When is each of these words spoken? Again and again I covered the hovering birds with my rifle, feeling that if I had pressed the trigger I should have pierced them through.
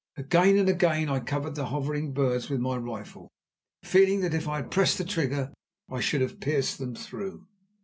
Again 0.17 0.57
and 0.57 0.67
again 0.67 1.09
I 1.09 1.19
covered 1.19 1.53
the 1.53 1.67
hovering 1.67 2.11
birds 2.11 2.49
with 2.49 2.59
my 2.59 2.75
rifle, 2.75 3.29
feeling 3.83 4.21
that 4.21 4.33
if 4.33 4.47
I 4.47 4.55
had 4.55 4.71
pressed 4.71 4.97
the 4.97 5.05
trigger 5.05 5.53
I 5.91 5.99
should 5.99 6.21
have 6.21 6.39
pierced 6.41 6.79
them 6.79 6.95
through. 6.95 7.45